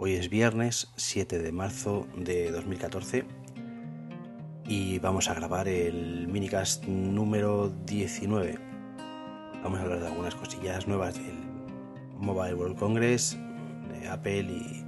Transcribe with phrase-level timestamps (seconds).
[0.00, 3.24] Hoy es viernes 7 de marzo de 2014
[4.64, 8.60] y vamos a grabar el minicast número 19.
[9.64, 11.34] Vamos a hablar de algunas cosillas nuevas del
[12.16, 13.36] Mobile World Congress,
[13.90, 14.84] de Apple y,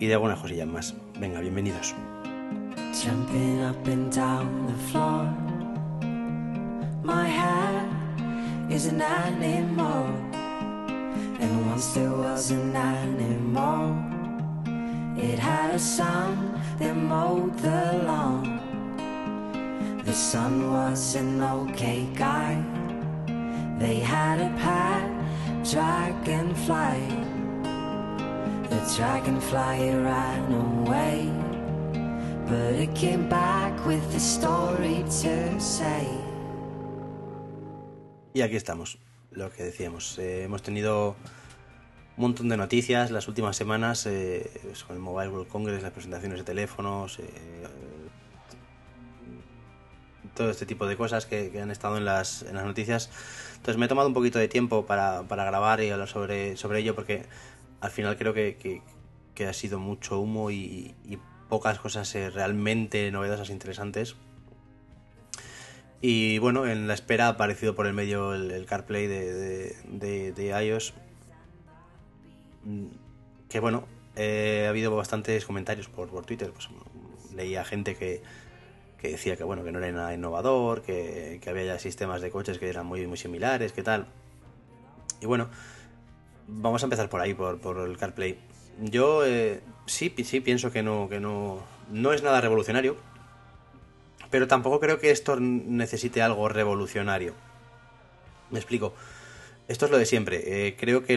[0.00, 0.96] y de algunas cosillas más.
[1.20, 1.94] Venga, bienvenidos.
[11.42, 13.98] And once there was an animal.
[15.16, 18.44] It had a son that mowed the lawn.
[20.04, 22.62] The son was an okay guy.
[23.78, 25.04] They had a pet
[25.68, 27.00] dragonfly.
[28.70, 31.28] The dragonfly ran away.
[32.46, 36.06] But it came back with a story to say.
[38.34, 38.98] Y aquí estamos
[39.34, 40.18] lo que decíamos.
[40.18, 41.16] Eh, hemos tenido
[42.16, 44.50] un montón de noticias las últimas semanas eh,
[44.86, 47.24] con el Mobile World Congress, las presentaciones de teléfonos, eh,
[50.34, 53.10] todo este tipo de cosas que, han estado en las, en las, noticias.
[53.56, 56.80] Entonces me he tomado un poquito de tiempo para, para grabar y hablar sobre, sobre
[56.80, 57.26] ello porque
[57.80, 58.82] al final creo que,
[59.34, 61.18] que, ha sido mucho humo y, y
[61.48, 64.16] pocas cosas realmente novedosas e interesantes.
[66.04, 70.94] Y bueno, en la espera ha aparecido por el medio el, CarPlay de, de, iOS.
[72.64, 72.86] Mm,
[73.48, 73.84] que bueno,
[74.16, 76.52] eh, ha habido bastantes comentarios por, por Twitter.
[76.52, 76.68] Pues,
[77.34, 78.22] leía gente que,
[78.98, 82.30] que, decía que bueno, que no era nada innovador, que, que, había ya sistemas de
[82.30, 84.06] coches que eran muy, muy similares, que tal.
[85.20, 85.48] Y bueno,
[86.48, 88.38] vamos a empezar por ahí, por, por el CarPlay.
[88.80, 92.96] Yo eh, sí, sí pienso que no, que no, no es nada revolucionario
[94.32, 97.34] pero tampoco creo que esto necesite algo revolucionario.
[98.50, 98.94] Me explico.
[99.68, 100.66] Esto es lo de siempre.
[100.66, 101.14] Eh, creo que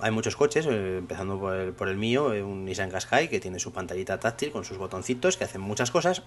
[0.00, 1.38] hay muchos coches, eh, empezando
[1.76, 5.36] por el, mío, eh, un Nissan Qashqai que tiene su pantallita táctil con sus botoncitos
[5.36, 6.22] que hacen muchas cosas,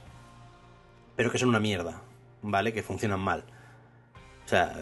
[1.16, 2.02] pero que son una mierda,
[2.42, 2.74] ¿vale?
[2.74, 3.46] Que funcionan mal.
[4.46, 4.76] O sea,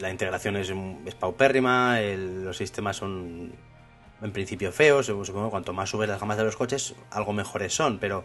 [0.00, 0.72] la integración es,
[1.14, 3.52] paupérrima, los sistemas son
[4.20, 7.72] en principio feos, supongo que cuanto más subes las gamas de los coches, algo mejores
[7.72, 8.24] son, pero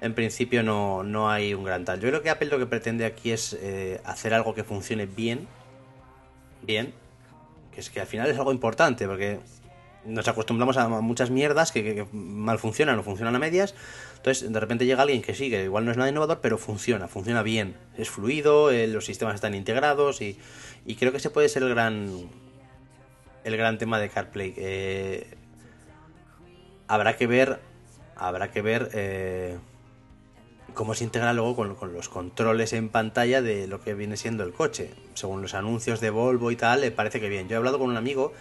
[0.00, 1.98] en principio no, no, hay un gran tal.
[2.00, 3.58] Yo creo que Apple lo que pretende aquí es
[4.04, 5.48] hacer algo que funcione bien,
[6.66, 6.94] bien,
[7.72, 9.40] que es que al final es algo importante, porque
[10.04, 13.74] nos acostumbramos a muchas mierdas que, mal funcionan o funcionan a medias.
[14.16, 17.08] Entonces, de repente llega alguien que sí, que igual no es nada innovador, pero funciona,
[17.08, 17.76] funciona bien.
[17.96, 20.38] Es fluido, eh, los sistemas están integrados y,
[20.86, 22.28] y, creo que ese puede ser el gran
[23.44, 24.54] el gran tema de CarPlay.
[24.56, 25.26] Eh,
[26.88, 27.60] habrá que ver,
[28.16, 28.90] habrá que ver
[30.74, 34.52] cómo se integra luego con, los controles en pantalla de lo que viene siendo el
[34.52, 34.90] coche.
[35.14, 37.48] Según los anuncios de Volvo y tal, le parece que bien.
[37.48, 38.32] Yo he hablado con un amigo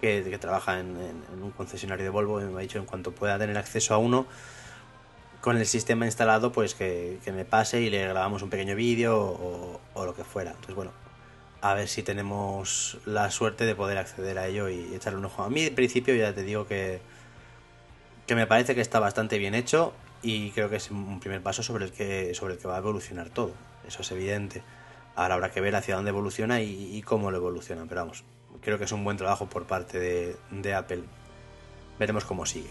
[0.00, 0.96] que, trabaja en,
[1.40, 4.26] un concesionario de Volvo y me ha dicho en cuanto pueda tener acceso a uno
[5.40, 9.18] con el sistema instalado, pues que, me pase y le grabamos un pequeño vídeo
[9.94, 10.50] o, lo que fuera.
[10.50, 10.92] Entonces, bueno,
[11.60, 15.42] a ver si tenemos la suerte de poder acceder a ello y echarle un ojo.
[15.42, 17.00] A mí, en principio, ya te digo que,
[18.26, 21.62] que me parece que está bastante bien hecho y creo que es un primer paso
[21.62, 23.52] sobre el que, sobre el que va a evolucionar todo.
[23.86, 24.62] Eso es evidente.
[25.16, 27.84] Ahora habrá que ver hacia dónde evoluciona y, cómo lo evoluciona.
[27.88, 28.24] Pero vamos,
[28.60, 29.98] creo que es un buen trabajo por parte
[30.50, 31.02] de, Apple.
[31.98, 32.70] Veremos cómo sigue.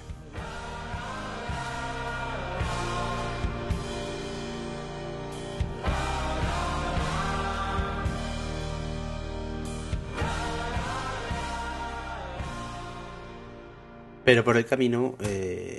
[14.23, 15.78] Pero por el camino eh,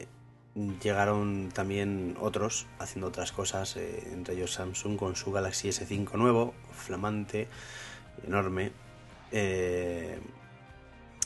[0.54, 6.54] llegaron también otros haciendo otras cosas, eh, entre ellos Samsung con su Galaxy S5 nuevo,
[6.72, 7.48] flamante,
[8.26, 8.72] enorme.
[9.32, 10.18] Eh,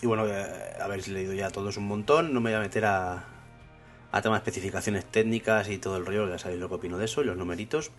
[0.03, 0.47] y bueno, eh,
[0.81, 3.25] habéis leído ya todos un montón, no me voy a meter a,
[4.13, 7.07] a temas de especificaciones técnicas y todo el rollo, ya sabéis lo que opino de
[7.07, 7.91] eso y los numeritos.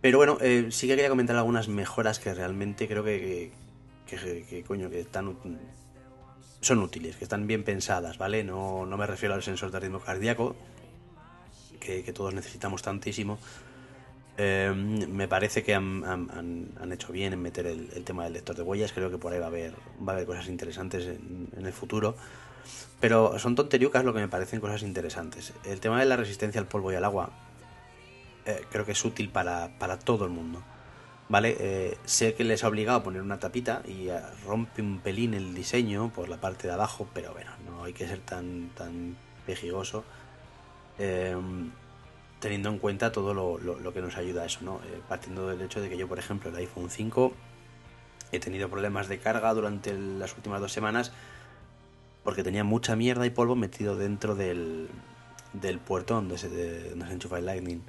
[0.00, 0.38] Pero bueno,
[0.70, 3.52] sí que quería comentar algunas mejoras que realmente creo que,
[4.06, 5.28] que, que coño, que están
[6.62, 8.44] son útiles, que están bien pensadas, ¿vale?
[8.44, 10.56] No, no me refiero al sensor de ritmo cardíaco,
[11.80, 13.38] que, todos necesitamos tantísimo.
[14.36, 18.62] Em, me parece que han, han, hecho bien en meter el, tema del lector de
[18.62, 18.92] huellas.
[18.92, 19.74] Creo que por ahí va a haber,
[20.06, 22.14] va a haber cosas interesantes en, el futuro.
[23.00, 25.52] Pero son tonteriucas lo que me parecen cosas interesantes.
[25.64, 27.30] El tema de la resistencia al polvo y al agua
[28.46, 30.62] eh, creo que es útil para, para todo el mundo.
[31.32, 31.56] ¿Vale?
[31.58, 35.32] Eh, sé que les ha obligado a poner una tapita y eh, rompe un pelín
[35.32, 39.16] el diseño por la parte de abajo, pero bueno, no hay que ser tan, tan
[39.46, 40.04] pejigoso.
[40.98, 41.70] Em,
[42.38, 44.80] teniendo en cuenta todo lo, que nos ayuda a eso, ¿no?
[44.84, 47.32] Eh, partiendo del hecho de que yo, por ejemplo, el iPhone 5
[48.30, 51.12] he tenido problemas de carga durante las últimas dos semanas
[52.24, 54.90] porque tenía mucha mierda y polvo metido dentro del,
[55.54, 57.82] del puerto donde se, donde se enchufa el Lightning.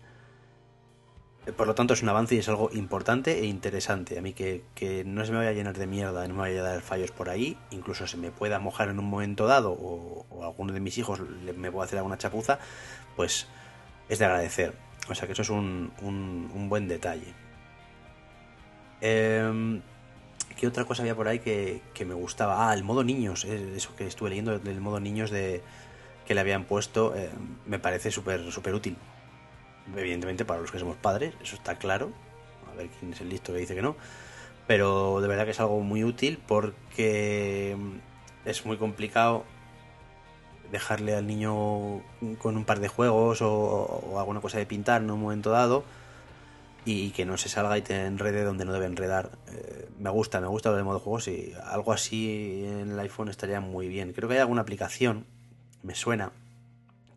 [1.51, 4.17] Por lo tanto, es un avance y es algo importante e interesante.
[4.17, 4.63] A mí que,
[5.05, 7.29] no se me vaya a llenar de mierda, no me vaya a dar fallos por
[7.29, 11.19] ahí, incluso se me pueda mojar en un momento dado o, alguno de mis hijos
[11.57, 12.59] me pueda hacer alguna chapuza,
[13.17, 13.47] pues
[14.07, 14.73] es de agradecer.
[15.09, 17.33] O sea que eso es un, un, buen detalle.
[19.01, 19.81] Em,
[20.55, 22.69] ¿Qué otra cosa había por ahí que, me gustaba?
[22.69, 25.61] Ah, el modo niños, eso que estuve leyendo del modo niños de
[26.25, 27.29] que le habían puesto, eh,
[27.65, 28.95] me parece súper súper útil
[29.95, 32.11] evidentemente para los que somos padres, eso está claro.
[32.71, 33.95] A ver quién es el listo que dice que no.
[34.67, 37.75] Pero de verdad que es algo muy útil porque
[38.45, 39.43] es muy complicado
[40.71, 42.01] dejarle al niño
[42.39, 45.83] con un par de juegos o, alguna cosa de pintar en un momento dado
[46.85, 49.31] y que no se salga y te enrede donde no debe enredar.
[49.51, 53.29] Eh, me gusta, me gusta lo de modo juegos y algo así en el iPhone
[53.29, 54.13] estaría muy bien.
[54.13, 55.25] Creo que hay alguna aplicación,
[55.83, 56.31] me suena,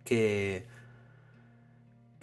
[0.05, 0.67] que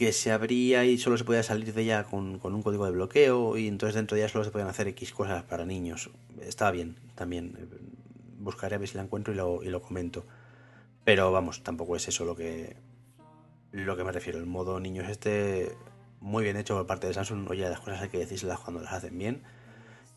[0.04, 3.58] que se abría y solo se podía salir de ella con, un código de bloqueo
[3.58, 6.10] y entonces dentro de ella solo se podían hacer X cosas para niños.
[6.42, 7.58] Estaba bien, también.
[8.40, 10.26] Buscaré a ver si la encuentro y lo, y lo comento.
[11.06, 12.76] Pero vamos, tampoco es eso lo que,
[13.72, 14.40] lo que me refiero.
[14.40, 15.74] El modo niños este
[16.20, 17.50] muy bien hecho por parte de Samsung.
[17.50, 19.44] Oye, las cosas hay que decírselas cuando las hacen bien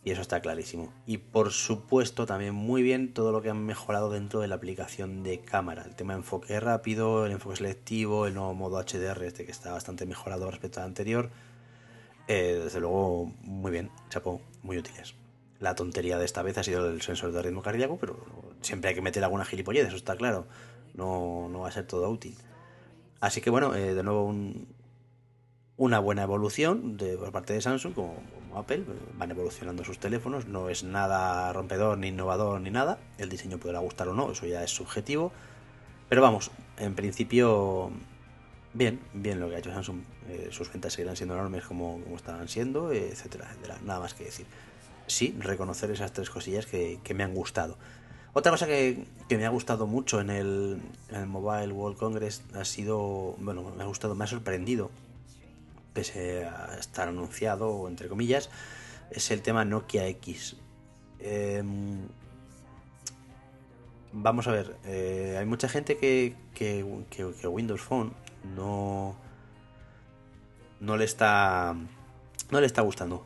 [0.07, 0.93] y eso está clarísimo.
[1.05, 5.25] Y por supuesto también muy bien todo lo que han mejorado dentro de la aplicación
[5.25, 5.83] de cámara.
[5.85, 9.73] El tema de enfoque rápido, el enfoque selectivo, el nuevo modo HDR este que está
[9.73, 11.29] bastante mejorado respecto al anterior.
[12.29, 15.17] Eh, desde luego muy bien, chapo, muy útiles.
[15.59, 18.17] La tontería de esta vez ha sido el sensor de ritmo cardíaco, pero
[18.61, 20.47] siempre hay que meter alguna gilipollez, eso está claro.
[20.95, 22.37] No, no va a ser todo útil.
[23.19, 24.69] Así que bueno, eh, de nuevo un,
[25.79, 28.15] una buena evolución de, por parte de Samsung, como,
[28.55, 28.85] Apple,
[29.19, 33.81] van evolucionando sus teléfonos, no es nada rompedor, ni innovador, ni nada, el diseño podrá
[33.81, 35.31] gustar o no, eso ya es subjetivo,
[36.09, 37.91] pero vamos, en principio,
[38.73, 42.17] bien, bien lo que ha hecho Samsung, eh, sus ventas seguirán siendo enormes como, como
[42.17, 44.47] estaban siendo, etcétera, etcétera, nada más que decir.
[45.07, 47.77] Sí, reconocer esas tres cosillas que, me han gustado.
[48.33, 50.81] Otra cosa que, me ha gustado mucho en el,
[51.11, 54.91] en el Mobile World Congress ha sido, bueno, me ha gustado, me ha sorprendido
[55.97, 58.51] pese a estar anunciado, entre comillas,
[59.11, 60.57] es el tema Nokia X.
[61.19, 62.07] Em,
[64.13, 66.85] vamos a ver, eh, hay mucha gente que, que,
[67.49, 68.13] Windows Phone
[68.55, 69.17] no,
[70.81, 71.75] no le está
[72.51, 73.25] no le está gustando.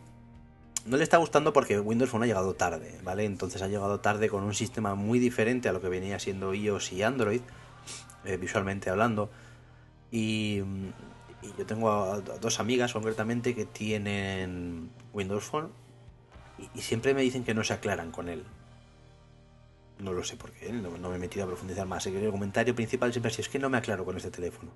[0.87, 3.25] No le está gustando porque Windows Phone ha llegado tarde, ¿vale?
[3.25, 6.93] Entonces ha llegado tarde con un sistema muy diferente a lo que venía siendo iOS
[6.93, 7.41] y Android,
[8.25, 9.29] eh, visualmente hablando.
[10.13, 10.63] Y
[11.43, 15.71] y yo tengo dos amigas concretamente que tienen Windows Phone
[16.75, 18.45] y, siempre me dicen que no se aclaran con él.
[19.99, 22.07] No lo sé por qué, no, me he metido a profundizar más.
[22.07, 24.71] El comentario principal siempre sido es que no me aclaro con este teléfono.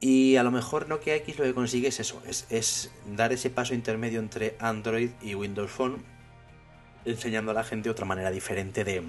[0.00, 3.50] Y a lo mejor Nokia X lo que consigue es eso, es, es dar ese
[3.50, 6.04] paso intermedio entre Android y Windows Phone,
[7.04, 9.02] enseñando a la gente otra manera diferente de,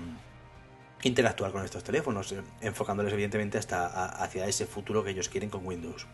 [1.03, 5.65] interactuar con estos teléfonos, eh, enfocándoles evidentemente hasta hacia ese futuro que ellos quieren con
[5.65, 6.07] Windows.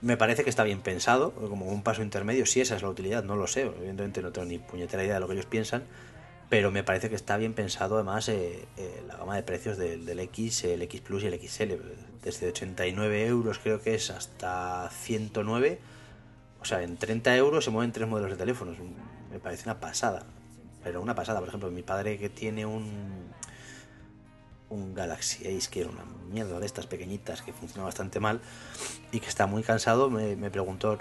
[0.00, 3.24] Me parece que está bien pensado, como un paso intermedio, si esa es la utilidad,
[3.24, 5.84] no lo sé, evidentemente no tengo ni puñetera idea de lo que ellos piensan,
[6.50, 10.04] pero me parece que está bien pensado además eh, eh, la gama de precios del,
[10.04, 11.72] del, X, el X Plus y el XL,
[12.22, 15.78] desde 89 euros creo que es hasta 109,
[16.60, 18.76] o sea, en 30 euros se mueven tres modelos de teléfonos,
[19.30, 20.26] me parece una pasada
[20.84, 21.40] pero una pasada.
[21.40, 23.32] Por ejemplo, mi padre que tiene un
[24.74, 28.40] un Galaxy Ace que era una mierda de estas pequeñitas que funciona bastante mal
[29.12, 30.98] y que está muy cansado, me, preguntó,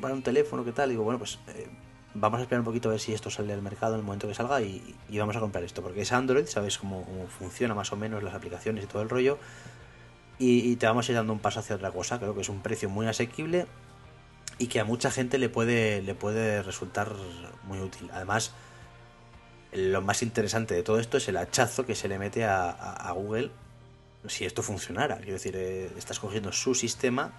[0.00, 0.90] ¿para un teléfono qué tal?
[0.90, 1.68] Y digo, bueno, pues eh,
[2.14, 4.28] vamos a esperar un poquito a ver si esto sale al mercado en el momento
[4.28, 7.06] que salga y, vamos a comprar esto, porque es Android, sabes cómo,
[7.38, 9.38] funciona más o menos las aplicaciones y todo el rollo,
[10.38, 12.48] y, y, te vamos a ir dando un paso hacia otra cosa, creo que es
[12.48, 13.66] un precio muy asequible
[14.58, 17.12] y que a mucha gente le puede, le puede resultar
[17.64, 18.10] muy útil.
[18.12, 18.52] Además,
[19.72, 23.50] lo más interesante de todo esto es el hachazo que se le mete a, Google
[24.26, 25.16] si esto funcionara.
[25.18, 27.32] Quiero decir, eh, estás cogiendo su sistema,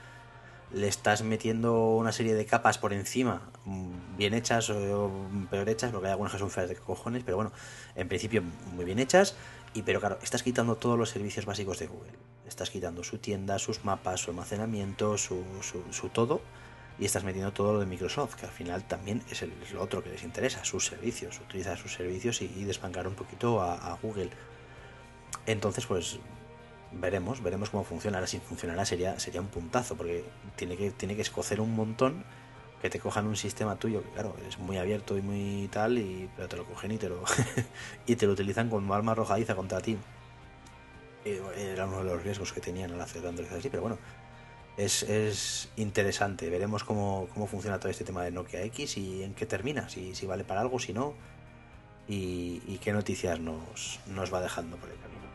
[0.72, 5.12] le estás metiendo una serie de capas por encima, mm, bien hechas o
[5.50, 7.52] peor hechas, porque hay algunas que son feas de cojones, pero bueno,
[7.96, 8.44] en principio
[8.74, 9.36] muy bien hechas.
[9.74, 12.14] Y pero claro, estás quitando todos los servicios básicos de Google.
[12.48, 15.44] Estás quitando su tienda, sus mapas, su almacenamiento, su,
[15.92, 16.42] su todo
[17.00, 20.04] y estás metiendo todo lo de Microsoft, que al final también es, el, lo otro
[20.04, 24.30] que les interesa, sus servicios, utilizar sus servicios y, y despancar un poquito a, Google.
[25.46, 26.20] Entonces, pues
[26.92, 28.18] veremos, veremos cómo funciona.
[28.18, 30.24] Ahora si funcionara sería, sería un puntazo, porque
[30.56, 32.24] tiene que, tiene que escocer un montón
[32.82, 36.30] que te cojan un sistema tuyo, que claro, es muy abierto y muy tal, y,
[36.36, 37.24] pero te lo cogen y te lo,
[38.08, 39.98] y te lo utilizan como arma arrojadiza contra ti.
[41.26, 43.98] Era uno de los riesgos que tenían al hacer Android así, pero bueno,
[44.78, 46.50] es, es interesante.
[46.50, 50.16] Veremos cómo, cómo, funciona todo este tema de Nokia X y en qué termina, si,
[50.16, 51.16] si vale para algo, si no,
[52.08, 55.27] y, qué noticias nos, nos va dejando por el camino.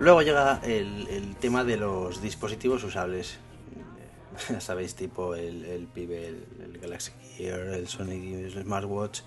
[0.00, 3.38] Luego llega el, el tema de los dispositivos usables.
[4.48, 9.20] Ya sabéis, tipo el, el pibe, el, Galaxy Gear, el Sony el Smartwatch,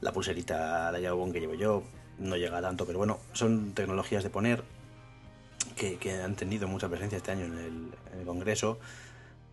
[0.00, 1.82] la pulserita, la Jawbone que llevo yo,
[2.18, 4.62] no llega tanto, pero bueno, son tecnologías de poner
[5.74, 8.78] que, que han tenido mucha presencia este año en el, en el Congreso,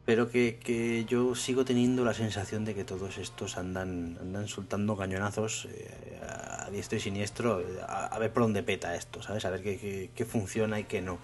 [0.06, 4.96] pero que, que, yo sigo teniendo la sensación de que todos estos andan, andan soltando
[4.96, 9.46] cañonazos eh, a diestro y siniestro, a, a, ver por dónde peta esto, ¿sabes?
[9.46, 11.16] A ver qué, qué, funciona y qué no.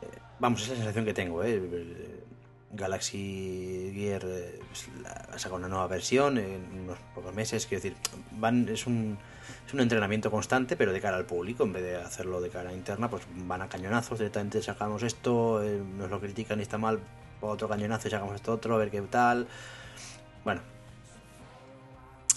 [0.00, 0.06] Eh,
[0.38, 1.60] vamos, es la sensación que tengo, ¿eh?
[2.72, 7.96] Galaxy Gear eh, pues, ha sacado una nueva versión en unos pocos meses, quiero decir,
[8.38, 9.18] van, es un
[9.66, 12.72] es un entrenamiento constante, pero de cara al público, en vez de hacerlo de cara
[12.72, 17.00] interna, pues van a cañonazos, directamente sacamos esto, eh, nos lo critican y está mal,
[17.48, 19.46] otro cañonazo y sacamos esto otro, a ver qué tal.
[20.44, 20.60] Bueno,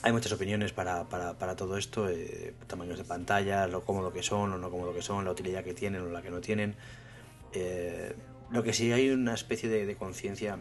[0.05, 4.53] hay muchas opiniones para, para, todo esto, eh, tamaños de pantalla, lo cómodo que son
[4.53, 6.75] o no cómodo que son, la utilidad que tienen o la que no tienen.
[7.53, 8.13] Eh,
[8.51, 10.59] lo que sí hay una especie de, conciencia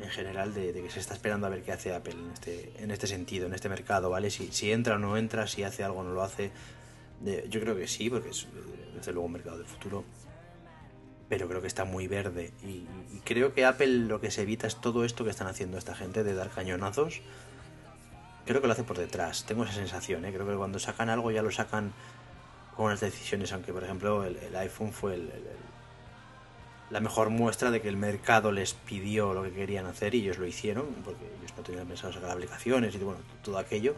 [0.00, 2.90] en general de, que se está esperando a ver qué hace Apple en este, en
[2.90, 4.28] este sentido, en este mercado, ¿vale?
[4.30, 6.50] Si, entra o no entra, si hace algo o no lo hace.
[7.48, 8.48] Yo creo que sí, porque es
[8.96, 10.04] desde luego un mercado del futuro.
[11.28, 12.52] Pero creo que está muy verde.
[12.62, 15.78] Y, y, creo que Apple lo que se evita es todo esto que están haciendo
[15.78, 17.22] esta gente de dar cañonazos.
[18.46, 19.44] Creo que lo hace por detrás.
[19.46, 20.32] Tengo esa sensación, ¿eh?
[20.32, 21.92] Creo que cuando sacan algo ya lo sacan
[22.76, 25.32] con unas decisiones, aunque por ejemplo el, iPhone fue el,
[26.90, 30.38] la mejor muestra de que el mercado les pidió lo que querían hacer y ellos
[30.38, 33.94] lo hicieron, porque ellos no tenían pensado sacar aplicaciones y bueno, todo aquello.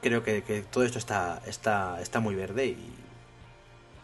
[0.00, 2.94] Creo que, que todo esto está, está, está muy verde y,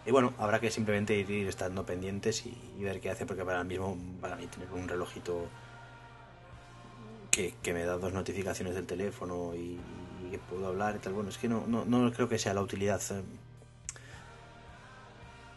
[0.09, 3.69] y, bueno, habrá que simplemente ir, estando pendientes y, ver qué hace, porque para mí
[3.69, 5.47] mismo, para mí tener un relojito
[7.31, 9.79] que, me da dos notificaciones del teléfono y,
[10.31, 12.62] que puedo hablar y tal, bueno, es que no, no, no creo que sea la
[12.62, 13.00] utilidad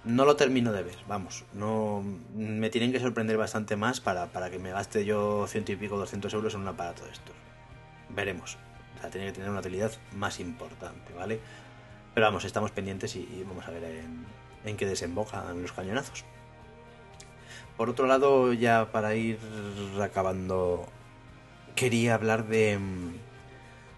[0.03, 2.03] no lo termino de ver, vamos, no
[2.35, 5.97] me tienen que sorprender bastante más para, para que me gaste yo ciento y pico,
[5.97, 7.35] 200 euros en un aparato de estos.
[8.09, 8.57] Veremos,
[8.97, 11.39] o sea, tiene que tener una utilidad más importante, ¿vale?
[12.13, 14.25] Pero vamos, estamos pendientes y, y vamos a ver en,
[14.65, 16.23] en qué desembocan los cañonazos.
[17.77, 19.39] Por otro lado, ya para ir
[20.01, 20.85] acabando,
[21.75, 23.13] quería hablar de um,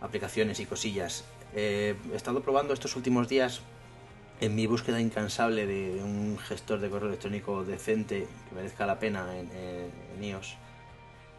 [0.01, 1.25] aplicaciones y cosillas.
[1.55, 3.61] Eh, he estado probando estos últimos días
[4.39, 9.37] en mi búsqueda incansable de un gestor de correo electrónico decente que merezca la pena
[9.37, 10.55] en, en, en, iOS.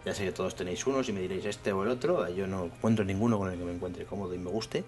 [0.05, 2.29] Ya sé que todos tenéis unos y me diréis este o el otro.
[2.29, 4.85] Yo no encuentro ninguno con el que me encuentre cómodo y me guste.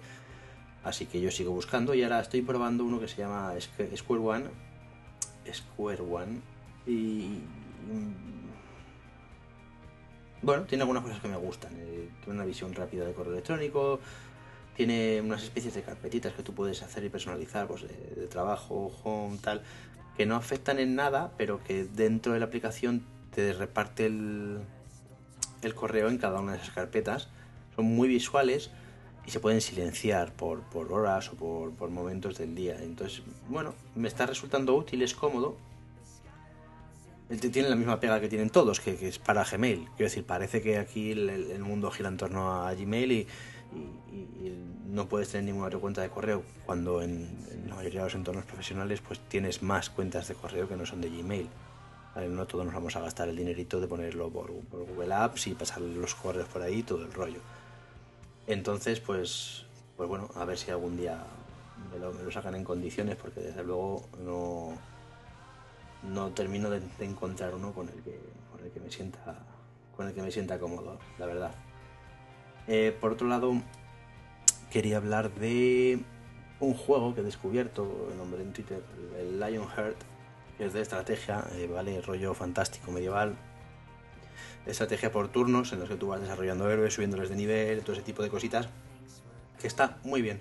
[0.87, 4.45] Así que yo sigo buscando y ahora estoy probando uno que se llama Square One.
[5.53, 6.39] Square One.
[6.85, 7.39] Y.
[10.41, 11.73] Bueno, tiene algunas cosas que me gustan.
[11.75, 13.99] Eh, tiene una visión rápida de correo electrónico
[14.77, 18.91] tiene unas especies de carpetitas que tú puedes hacer y personalizar, pues de, de, trabajo,
[19.03, 19.63] home, tal,
[20.15, 23.03] que no afectan en nada, pero que dentro de la aplicación
[23.33, 24.59] te reparte el,
[25.63, 27.27] el correo en cada una de esas carpetas.
[27.75, 28.69] Son muy visuales
[29.27, 32.81] y se pueden silenciar por, por horas o por, por, momentos del día.
[32.81, 35.57] Entonces, bueno, me está resultando útil, es cómodo.
[37.51, 39.79] Tiene la misma pega que tienen todos, que, es para Gmail.
[39.97, 43.27] Quiero decir, parece que aquí el, mundo gira en torno a Gmail y
[44.87, 47.27] no puedes tener ninguna otra cuenta de correo cuando en,
[47.67, 51.01] la mayoría de los entornos profesionales pues tienes más cuentas de correo que no son
[51.01, 51.49] de Gmail.
[52.29, 55.53] No todos nos vamos a gastar el dinerito de ponerlo por, por, Google Apps y
[55.53, 57.39] pasar los correos por ahí, todo el rollo.
[58.47, 61.23] Entonces, pues, pues bueno, a ver si algún día
[61.91, 64.73] me lo, sacan en condiciones porque desde luego no,
[66.03, 68.19] no termino de, de encontrar uno con el que,
[68.51, 69.45] con el que me sienta
[69.97, 71.51] con el que me sienta cómodo, la verdad.
[72.67, 73.53] Eh, por otro lado,
[74.71, 75.99] quería hablar de
[76.59, 78.83] un juego que he descubierto, el nombre en Twitter,
[79.17, 79.97] el Lionheart,
[80.57, 83.35] que es de estrategia, eh, vale, rollo fantástico medieval.
[84.67, 88.01] Estrategia por turnos en los que tú vas desarrollando héroes, subiéndoles de nivel, todo ese
[88.01, 88.67] tipo de cositas.
[89.59, 90.39] que está muy bien.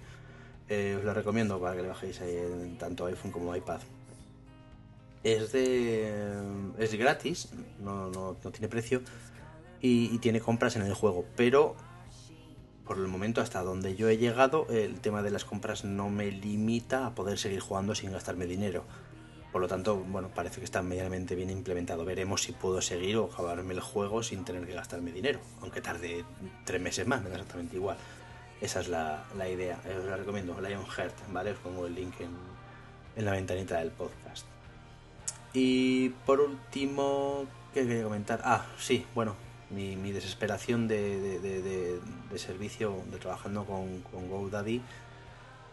[0.68, 3.80] Eh, os lo recomiendo para que le bajéis en tanto iPhone como iPad.
[5.22, 6.12] Es de.
[6.78, 7.48] es gratis,
[7.80, 9.02] no, no, no tiene precio.
[9.80, 11.24] Y, tiene compras en el juego.
[11.36, 11.76] Pero
[12.84, 16.30] por el momento, hasta donde yo he llegado, el tema de las compras no me
[16.30, 18.84] limita a poder seguir jugando sin gastarme dinero.
[19.56, 22.04] Por lo tanto, bueno, parece que está medianamente bien implementado.
[22.04, 25.40] Veremos si puedo seguir o acabarme el juego sin tener que gastarme dinero.
[25.62, 26.26] Aunque tarde
[26.66, 27.96] tres meses más, me da exactamente igual.
[28.60, 29.80] Esa es la, la idea.
[29.98, 31.52] Os la recomiendo, Lionheart, ¿vale?
[31.52, 32.32] Os pongo el link en,
[33.16, 34.44] en la ventanita del podcast.
[35.54, 38.42] Y por último, ¿qué quería comentar?
[38.44, 39.36] Ah, sí, bueno,
[39.70, 44.82] mi, mi desesperación de, de, servicio, de trabajando con GoDaddy,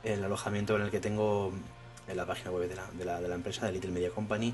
[0.05, 1.51] el alojamiento en el que tengo
[2.07, 4.53] en la página web de la, de la, de la empresa, de Little Media Company,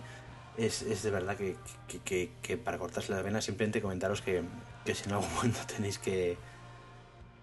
[0.58, 1.56] es, es de verdad que,
[2.42, 4.44] que, para cortarse la vena simplemente comentaros que,
[4.86, 6.38] si en algún momento tenéis que,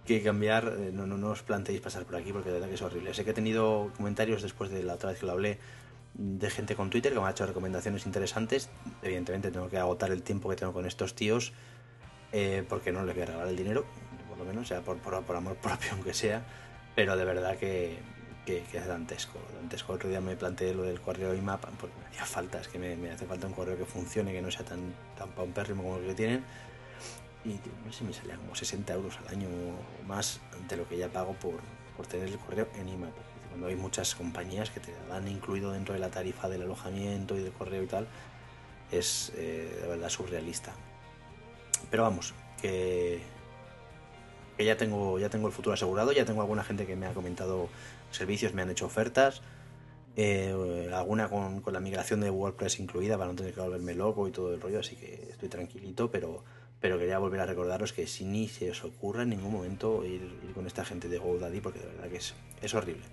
[0.06, 2.74] que cambiar, eh, no, no, no os planteéis pasar por aquí porque de verdad que
[2.74, 3.14] es horrible.
[3.14, 5.58] Sé que he tenido comentarios después de la otra vez que lo hablé
[6.14, 8.68] de gente con Twitter que me ha hecho recomendaciones interesantes.
[9.02, 11.52] Evidentemente tengo que agotar el tiempo que tengo con estos tíos
[12.32, 13.84] eh, porque no les voy a regalar el dinero,
[14.28, 16.44] por lo menos, sea por, por, por amor propio aunque sea,
[16.94, 17.98] pero de verdad que,
[18.46, 19.38] que, que, es dantesco.
[19.60, 19.92] Dantesco.
[19.92, 22.96] Otro día me planteé lo del correo IMAP porque me hacía falta, es que me,
[22.96, 26.06] me, hace falta un correo que funcione, que no sea tan, tan paupérrimo como el
[26.06, 26.44] que tienen.
[27.44, 30.96] Y no sé, me salía como 60 euros al año o más de lo que
[30.96, 31.60] ya pago por,
[31.96, 33.12] por tener el correo en IMAP.
[33.50, 37.42] Cuando hay muchas compañías que te dan incluido dentro de la tarifa del alojamiento y
[37.42, 38.08] del correo y tal,
[38.90, 40.72] es eh, de verdad surrealista.
[41.90, 43.22] Pero vamos, que,
[44.56, 47.12] que ya tengo ya tengo el futuro asegurado, ya tengo alguna gente que me ha
[47.12, 47.68] comentado
[48.10, 49.42] servicios, me han hecho ofertas,
[50.16, 54.26] eh, alguna con, con, la migración de WordPress incluida para no tener que volverme loco
[54.26, 56.42] y todo el rollo, así que estoy tranquilito, pero,
[56.80, 60.22] pero quería volver a recordaros que si ni se os ocurra en ningún momento ir,
[60.22, 63.04] ir con esta gente de GoDaddy, porque de verdad que es, es horrible.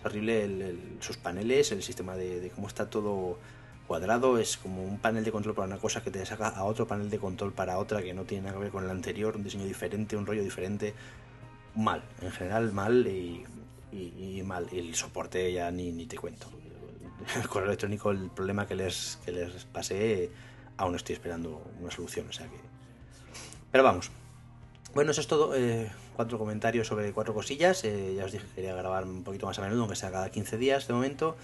[0.00, 3.38] Es horrible el, el, sus paneles, el sistema de, de cómo está todo
[3.90, 6.86] cuadrado es como un panel de control para una cosa que te saca a otro
[6.86, 9.42] panel de control para otra que no tiene nada que ver con el anterior, un
[9.42, 10.94] diseño diferente, un rollo diferente.
[11.74, 13.44] Mal, en general mal y,
[13.90, 14.68] y, y mal.
[14.70, 16.46] Y el soporte ya ni, ni te cuento.
[17.34, 20.30] El correo electrónico, el problema que les, que les pasé,
[20.76, 22.28] aún estoy esperando una solución.
[22.28, 22.60] O sea que.
[23.72, 24.12] Pero vamos.
[24.94, 25.56] Bueno, eso es todo.
[25.56, 27.82] Eh, cuatro comentarios sobre cuatro cosillas.
[27.82, 30.30] Eh, ya os dije que quería grabar un poquito más a menudo, aunque sea cada
[30.30, 31.36] 15 días de momento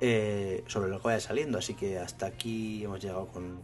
[0.00, 1.58] eh, sobre lo que vaya saliendo.
[1.58, 3.60] Así que hasta aquí hemos llegado con,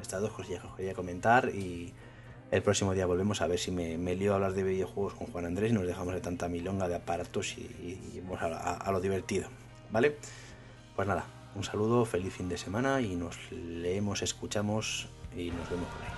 [0.00, 1.94] estas dos cosillas que os quería comentar y
[2.50, 5.28] el próximo día volvemos a ver si me, me lío a hablar de videojuegos con
[5.28, 8.92] Juan Andrés y nos dejamos de tanta milonga de aparatos y, y, vamos a, a,
[8.92, 9.48] lo divertido.
[9.90, 10.16] ¿Vale?
[10.94, 15.88] Pues nada, un saludo, feliz fin de semana y nos leemos, escuchamos y nos vemos
[15.88, 16.15] por ahí.